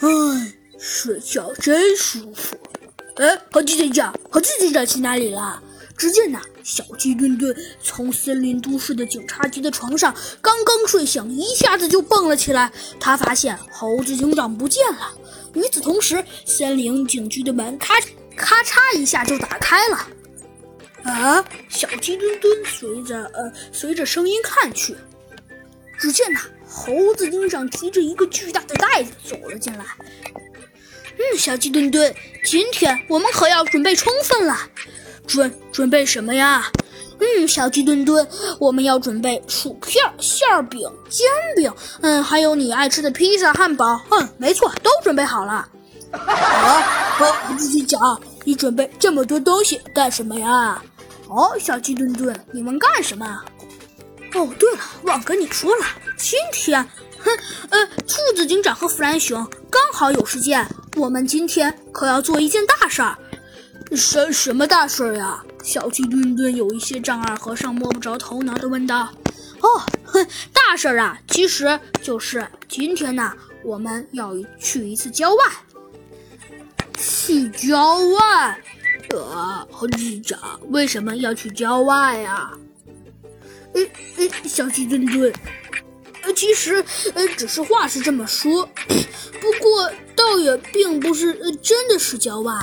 [0.00, 0.08] 唉，
[0.78, 2.56] 睡觉真舒服。
[3.16, 5.60] 哎，猴子警长，猴子警长去哪里了？
[5.96, 12.70] 只见呐，小鸡墩墩从森林都市的警察局的床上刚刚睡醒，一下子就蹦了起来。
[13.00, 15.12] 他发现猴子警长不见了。
[15.54, 17.94] 与此同时，森林警局的门咔
[18.36, 20.06] 咔嚓一下就打开了。
[21.02, 21.44] 啊！
[21.68, 24.96] 小鸡墩墩随着呃随着声音看去，
[25.98, 29.84] 只见呐，猴子警长提着一个巨大的袋子走了进来。
[31.16, 34.56] 嗯，小鸡墩墩，今天我们可要准备充分了。
[35.26, 36.70] 准准备什么呀？
[37.20, 38.26] 嗯，小鸡墩墩，
[38.60, 44.00] 我们要准备薯片、馅饼、煎饼，嗯，还有你爱吃的披萨、汉堡。
[44.10, 45.68] 嗯，没错，都准备好了。
[46.12, 46.80] 啊，
[47.18, 48.00] 好，自己讲，
[48.44, 50.80] 你准备这么多东西干什么呀？
[51.28, 53.42] 哦，小鸡墩墩，你们干什么？
[54.34, 55.84] 哦，对了，忘跟你说了，
[56.18, 56.82] 今天，
[57.20, 57.30] 哼，
[57.70, 63.16] 呃，兔子警长和弗兰熊刚好有时间，我们今天可要做一件大事儿。
[63.92, 65.42] 什什么大事儿呀？
[65.62, 69.08] 小鸡墩墩有一些丈二和尚摸不着头脑的问道。
[69.60, 73.32] 哦，哼，大事儿啊，其实就是今天呢，
[73.62, 75.38] 我们要去一次郊外。
[76.98, 78.60] 去郊外？
[79.10, 80.38] 呃，猴子警长
[80.68, 82.50] 为什么要去郊外呀？
[83.74, 85.32] 嗯嗯，小鸡墩墩，
[86.38, 88.64] 其实呃，只是话是这么说，
[89.40, 92.54] 不过倒也并不是呃，真的是郊外。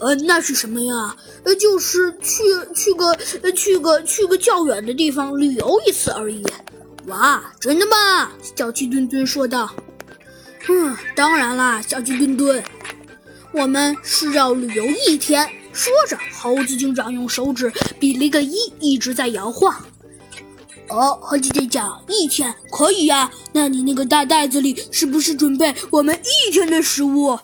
[0.00, 1.16] 呃，那是什么呀？
[1.42, 2.42] 呃，就是去
[2.74, 3.06] 去个
[3.40, 6.44] 呃去个去个较远的地方旅游一次而已。
[7.06, 8.30] 哇，真的吗？
[8.54, 9.74] 小鸡墩墩说道。
[10.68, 12.62] 嗯，当然啦，小鸡墩墩，
[13.50, 15.48] 我们是要旅游一天。
[15.72, 19.74] 说着，猴子警长用手指比了一个一，一直在摇晃。
[20.88, 23.30] 哦，猴子警长，一天可以呀。
[23.52, 27.38] 那你那个大袋子里是不是准备我们一天的食物？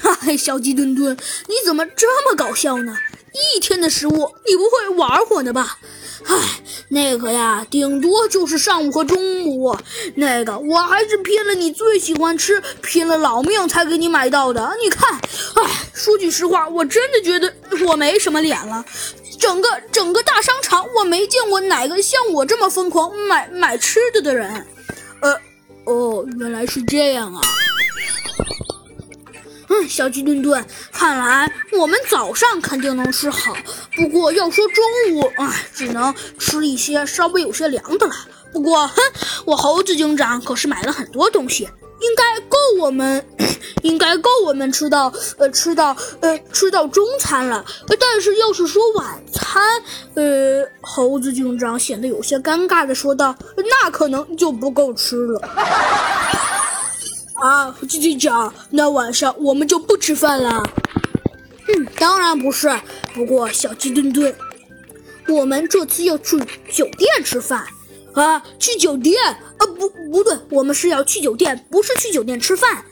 [0.00, 1.16] 嗨，小鸡墩墩，
[1.48, 2.96] 你怎么这么搞笑呢？
[3.56, 5.78] 一天的食物，你不会玩火呢吧？
[6.26, 6.36] 唉，
[6.88, 9.76] 那个呀，顶多就是上午和中午。
[10.14, 14.74] 那个我还是拼了你最喜欢吃，拼了老命才给你买到的。
[14.82, 15.18] 你看，
[15.56, 17.52] 唉，说句实话，我真的觉得
[17.86, 18.84] 我没什么脸了。
[19.44, 24.66] 整个整个大商场，我没见过哪个像我这么疯狂买买吃的的人。
[25.20, 25.38] 呃，
[25.84, 27.42] 哦，原来是这样啊。
[29.68, 33.54] 嗯，小鸡墩墩，看来我们早上肯定能吃好，
[33.94, 38.14] 不过要说中午，哎，只能吃一些稍微有些凉的了。
[38.50, 38.96] 不过，哼，
[39.44, 41.64] 我猴子警长可是买了很多东西，
[42.00, 42.33] 应该
[42.78, 43.24] 我们，
[43.82, 47.64] 应该够我们吃到，呃，吃到，呃，吃到中餐了。
[47.98, 49.62] 但是要是说晚餐，
[50.14, 55.40] 呃，猴子警长显得有些尴尬的说道：“那可能就不够吃了。
[57.40, 60.62] ”啊，鸡鸡讲，那晚上我们就不吃饭了。
[61.68, 62.70] 嗯，当然不是。
[63.14, 64.34] 不过小鸡墩墩，
[65.28, 66.38] 我们这次要去
[66.70, 67.64] 酒店吃饭
[68.14, 68.42] 啊！
[68.58, 69.14] 去酒店？
[69.24, 72.84] 啊，不，不对，我们是要去酒店，不是去酒店吃饭。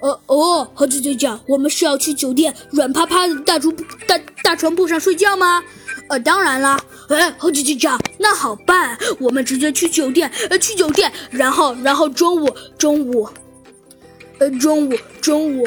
[0.00, 3.74] 呃，哦，猴子警长，我们是要去酒店软趴趴的大床
[4.06, 5.62] 大大床铺上睡觉吗？
[6.08, 6.80] 呃，当然啦。
[7.08, 13.28] 哎，猴子警长，那好办，我们直接去酒店，呃，去酒店，然后，然后中午，中午。
[14.38, 15.66] 呃，中午中午，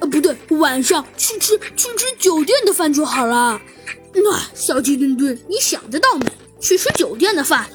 [0.00, 3.58] 呃，不对，晚上去吃去吃酒店的饭就好了。
[4.12, 6.26] 那小鸡墩墩，你想得到没？
[6.60, 7.66] 去吃酒店的饭？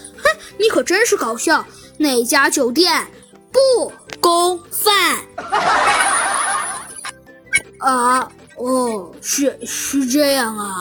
[0.60, 1.66] 你可真是搞笑！
[2.00, 3.08] 哪家酒店
[3.52, 5.20] 不供饭？
[7.80, 10.80] 啊，哦，是是这样啊。